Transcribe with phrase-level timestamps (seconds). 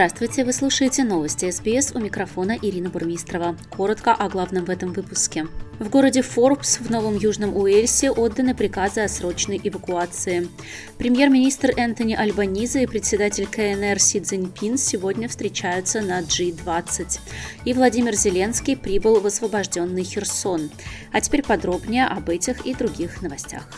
[0.00, 3.54] Здравствуйте, вы слушаете новости СБС у микрофона Ирина Бурмистрова.
[3.68, 5.46] Коротко о главном в этом выпуске.
[5.78, 10.48] В городе Форбс в Новом Южном Уэльсе отданы приказы о срочной эвакуации.
[10.96, 17.20] Премьер-министр Энтони Альбаниза и председатель КНР Си Цзиньпин сегодня встречаются на G20.
[17.66, 20.70] И Владимир Зеленский прибыл в освобожденный Херсон.
[21.12, 23.68] А теперь подробнее об этих и других новостях.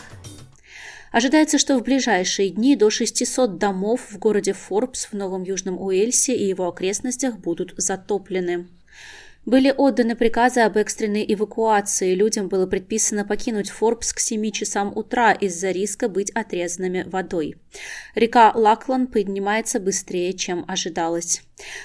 [1.13, 6.35] Ожидается, что в ближайшие дни до 600 домов в городе Форбс в Новом Южном Уэльсе
[6.35, 8.67] и его окрестностях будут затоплены.
[9.45, 12.15] Были отданы приказы об экстренной эвакуации.
[12.15, 17.57] Людям было предписано покинуть Форбс к 7 часам утра из-за риска быть отрезанными водой.
[18.15, 21.41] Река Лаклан поднимается быстрее, чем ожидалось.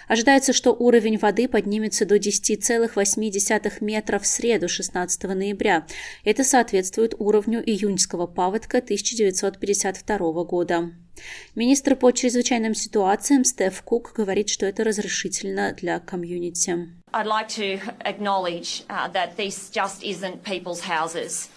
[0.07, 5.85] Ожидается, что уровень воды поднимется до 10,8 метров в среду 16 ноября.
[6.25, 10.93] Это соответствует уровню июньского паводка 1952 года.
[11.57, 16.98] Министр по чрезвычайным ситуациям Стеф Кук говорит, что это разрешительно для комьюнити.
[17.13, 21.49] I'd like to acknowledge uh, that this just isn't people's houses.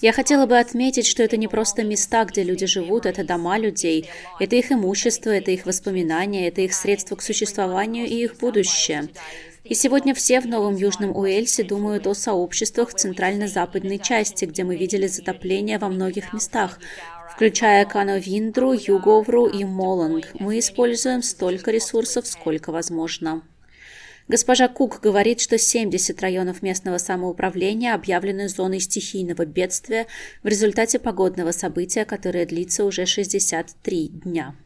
[0.00, 4.08] Я хотела бы отметить, что это не просто места, где люди живут, это дома людей.
[4.40, 9.08] Это их имущество, это их воспоминания, это их средства к существованию и их будущее.
[9.62, 14.76] И сегодня все в Новом Южном Уэльсе думают о сообществах в центрально-западной части, где мы
[14.76, 16.80] видели затопление во многих местах,
[17.32, 20.26] включая Кановиндру, Юговру и Моланг.
[20.38, 23.42] Мы используем столько ресурсов, сколько возможно.
[24.28, 30.06] Госпожа Кук говорит, что 70 районов местного самоуправления объявлены зоной стихийного бедствия
[30.42, 34.56] в результате погодного события, которое длится уже 63 дня.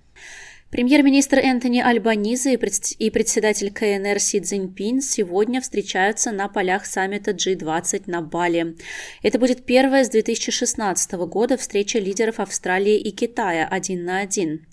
[0.71, 8.23] Премьер-министр Энтони Альбаниза и председатель КНР Си Цзиньпин сегодня встречаются на полях саммита G20 на
[8.23, 8.77] Бали.
[9.25, 14.65] Это будет первая с 2016 года встреча лидеров Австралии и Китая один на один.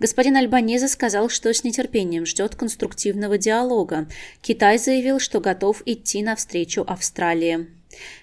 [0.00, 4.08] Господин Альбаниза сказал, что с нетерпением ждет конструктивного диалога.
[4.42, 7.68] Китай заявил, что готов идти навстречу Австралии.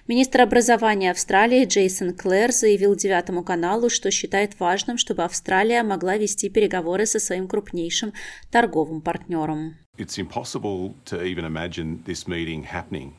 [0.06, 6.48] Министр образования Австралии Джейсон Клэр заявил Девятому каналу, что считает важным, чтобы Австралия могла вести
[6.48, 8.12] переговоры со своим крупнейшим
[8.50, 9.76] торговым партнером.
[9.98, 13.12] It's impossible to even imagine this meeting happening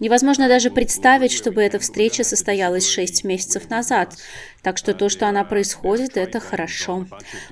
[0.00, 4.16] Невозможно даже представить, чтобы эта встреча состоялась шесть месяцев назад.
[4.62, 7.06] Так что то, что она происходит, это хорошо.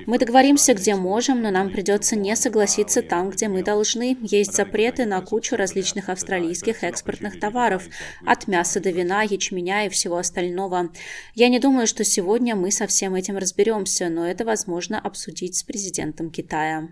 [0.06, 4.16] Мы договоримся, где можем, но нам придется не согласиться там, где мы должны.
[4.20, 7.84] Есть запреты на кучу различных австралийских экспортных товаров,
[8.26, 10.90] от мяса до вина, ячменя и всего остального.
[11.34, 15.62] Я не думаю, что сегодня мы со всем этим разберемся, но это возможно обсудить с
[15.62, 16.88] президентом Китая.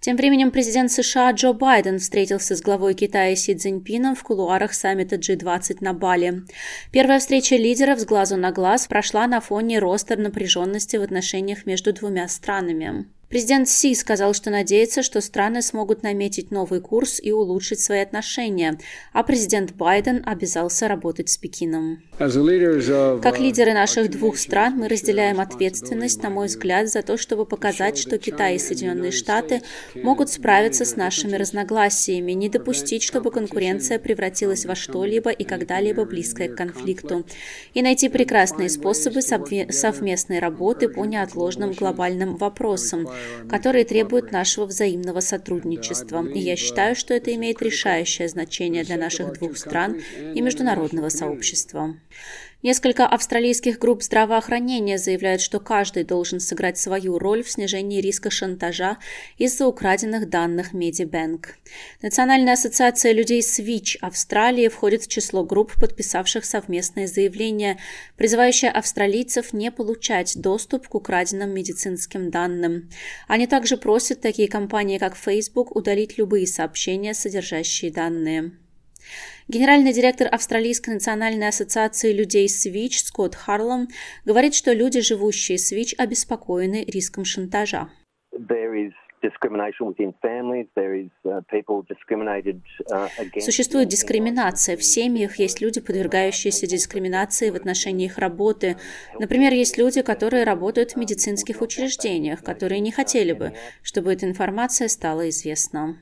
[0.00, 5.16] Тем временем президент США Джо Байден встретился с главой Китая Си Цзиньпином в кулуарах саммита
[5.16, 6.42] G20 на Бали.
[6.92, 11.94] Первая встреча лидеров с глазу на глаз прошла на фоне роста напряженности в отношениях между
[11.94, 13.06] двумя странами.
[13.28, 18.78] Президент Си сказал, что надеется, что страны смогут наметить новый курс и улучшить свои отношения,
[19.12, 22.02] а президент Байден обязался работать с Пекином.
[22.18, 27.98] Как лидеры наших двух стран мы разделяем ответственность, на мой взгляд, за то, чтобы показать,
[27.98, 29.62] что Китай и Соединенные Штаты
[29.94, 36.48] могут справиться с нашими разногласиями, не допустить, чтобы конкуренция превратилась во что-либо и когда-либо близкое
[36.48, 37.24] к конфликту,
[37.72, 43.08] и найти прекрасные способы совместной работы по неотложным глобальным вопросам,
[43.48, 46.26] которые требуют нашего взаимного сотрудничества.
[46.26, 50.00] И я считаю, что это имеет решающее значение для наших двух стран
[50.34, 51.96] и международного сообщества.
[52.64, 58.96] Несколько австралийских групп здравоохранения заявляют, что каждый должен сыграть свою роль в снижении риска шантажа
[59.36, 61.48] из-за украденных данных Medibank.
[62.00, 67.78] Национальная ассоциация людей Switch Австралии входит в число групп, подписавших совместное заявление,
[68.16, 72.88] призывающее австралийцев не получать доступ к украденным медицинским данным.
[73.28, 78.52] Они также просят такие компании, как Facebook, удалить любые сообщения, содержащие данные.
[79.46, 83.88] Генеральный директор Австралийской национальной ассоциации людей СВИЧ Скотт Харлом
[84.24, 87.90] говорит, что люди, живущие с ВИЧ, обеспокоены риском шантажа.
[88.32, 89.38] Uh,
[92.88, 94.76] uh, Существует дискриминация.
[94.78, 98.76] В семьях есть люди, подвергающиеся дискриминации в отношении их работы.
[99.18, 103.52] Например, есть люди, которые работают в медицинских учреждениях, которые не хотели бы,
[103.82, 105.98] чтобы эта информация стала известна.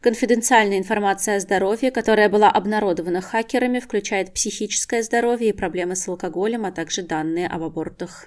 [0.00, 6.64] Конфиденциальная информация о здоровье, которая была обнародована хакерами, включает психическое здоровье и проблемы с алкоголем,
[6.64, 8.26] а также данные об абортах.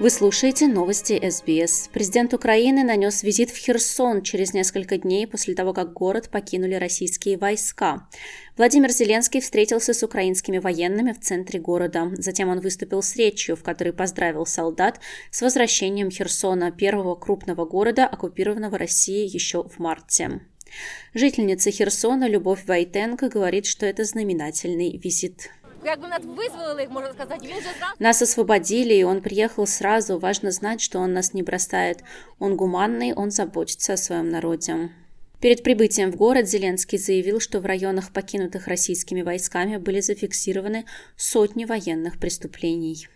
[0.00, 1.90] Вы слушаете новости СБС.
[1.92, 7.36] Президент Украины нанес визит в Херсон через несколько дней после того, как город покинули российские
[7.36, 8.08] войска.
[8.56, 12.12] Владимир Зеленский встретился с украинскими военными в центре города.
[12.16, 15.00] Затем он выступил с речью, в которой поздравил солдат
[15.32, 20.42] с возвращением Херсона, первого крупного города, оккупированного Россией еще в марте.
[21.12, 25.50] Жительница Херсона Любовь Вайтенко говорит, что это знаменательный визит.
[25.84, 30.18] Якби нас визволили, можна сказати, він же Нас освободили, и он приехал сразу.
[30.18, 32.04] Важно знать, что он нас не бросает.
[32.38, 34.90] Он гуманный, он заботится о своем народе.
[35.40, 40.84] Перед прибытием в город Зеленский заявил, что в районах, покинутых российскими войсками, были зафиксированы
[41.16, 43.08] сотни военных преступлений.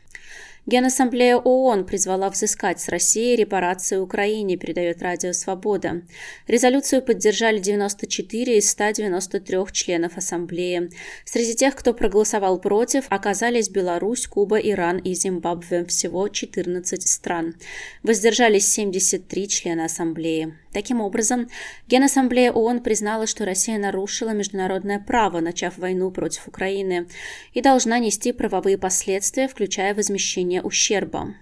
[0.65, 6.03] Генассамблея ООН призвала взыскать с России репарации Украине, передает Радио Свобода.
[6.47, 10.91] Резолюцию поддержали 94 из 193 членов Ассамблеи.
[11.25, 15.85] Среди тех, кто проголосовал против, оказались Беларусь, Куба, Иран и Зимбабве.
[15.85, 17.57] Всего 14 стран.
[18.05, 20.62] Воздержались 73 члена Ассамблеи.
[20.73, 21.49] Таким образом,
[21.87, 27.07] Генассамблея ООН признала, что Россия нарушила международное право, начав войну против Украины,
[27.53, 31.35] и должна нести правовые последствия, включая возмещение ущерба.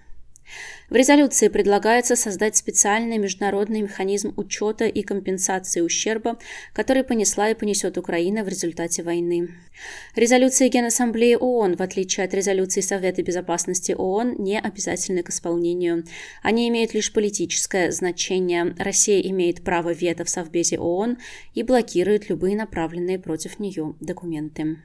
[0.89, 6.37] В резолюции предлагается создать специальный международный механизм учета и компенсации ущерба,
[6.73, 9.49] который понесла и понесет Украина в результате войны.
[10.15, 16.03] Резолюции Генассамблеи ООН, в отличие от резолюции Совета безопасности ООН, не обязательны к исполнению.
[16.43, 18.75] Они имеют лишь политическое значение.
[18.77, 21.19] Россия имеет право вето в Совбезе ООН
[21.53, 24.77] и блокирует любые направленные против нее документы.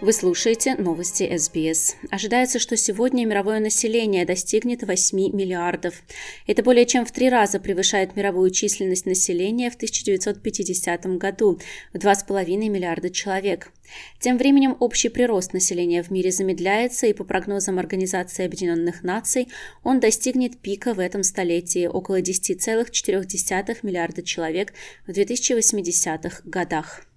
[0.00, 1.96] Вы слушаете новости СБС.
[2.08, 6.04] Ожидается, что сегодня мировое население достигнет 8 миллиардов.
[6.46, 11.58] Это более чем в три раза превышает мировую численность населения в 1950 году
[11.92, 13.72] в 2,5 миллиарда человек.
[14.20, 19.48] Тем временем общий прирост населения в мире замедляется, и по прогнозам Организации Объединенных Наций
[19.82, 24.74] он достигнет пика в этом столетии около 10,4 миллиарда человек
[25.08, 27.07] в 2080-х годах.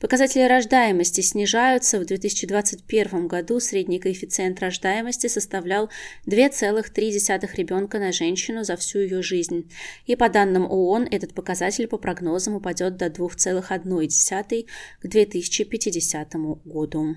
[0.00, 1.98] Показатели рождаемости снижаются.
[1.98, 5.90] В 2021 году средний коэффициент рождаемости составлял
[6.26, 9.70] 2,3 ребенка на женщину за всю ее жизнь.
[10.06, 14.66] И по данным ООН этот показатель по прогнозам упадет до 2,1
[15.00, 17.16] к 2050 году.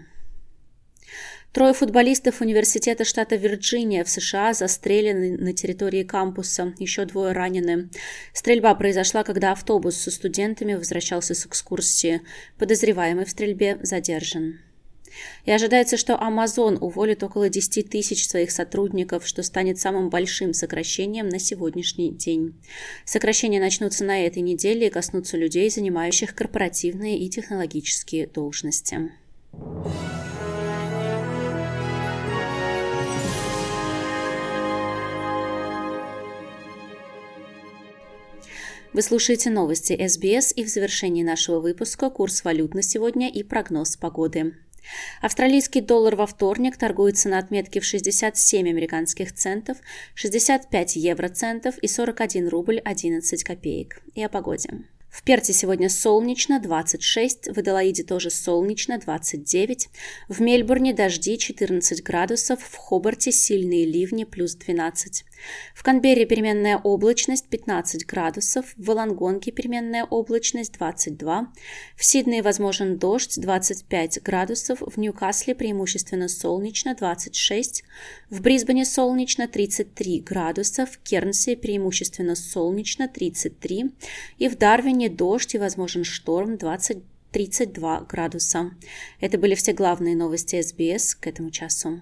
[1.53, 7.89] Трое футболистов университета штата Вирджиния в США застрелены на территории кампуса, еще двое ранены.
[8.33, 12.21] Стрельба произошла, когда автобус со студентами возвращался с экскурсии.
[12.57, 14.59] Подозреваемый в стрельбе задержан.
[15.43, 21.27] И ожидается, что Amazon уволит около 10 тысяч своих сотрудников, что станет самым большим сокращением
[21.27, 22.55] на сегодняшний день.
[23.03, 29.11] Сокращения начнутся на этой неделе и коснутся людей, занимающих корпоративные и технологические должности.
[38.93, 43.95] Вы слушаете новости СБС и в завершении нашего выпуска курс валют на сегодня и прогноз
[43.95, 44.53] погоды.
[45.21, 49.77] Австралийский доллар во вторник торгуется на отметке в 67 американских центов,
[50.15, 54.01] 65 евроцентов и 41 рубль 11 копеек.
[54.13, 54.69] И о погоде.
[55.09, 59.87] В Перте сегодня солнечно 26, в Аделаиде тоже солнечно 29,
[60.27, 65.23] в Мельбурне дожди 14 градусов, в Хобарте сильные ливни плюс 12.
[65.73, 71.51] В Канберре переменная облачность 15 градусов, в Волонгонге переменная облачность 22,
[71.95, 77.83] в Сиднее возможен дождь 25 градусов, в Ньюкасле преимущественно солнечно 26,
[78.29, 83.91] в Брисбене солнечно 33 градуса, в Кернсе преимущественно солнечно 33
[84.37, 86.97] и в Дарвине дождь и возможен шторм 20
[87.31, 88.71] 32 градуса.
[89.19, 92.01] Это были все главные новости СБС к этому часу.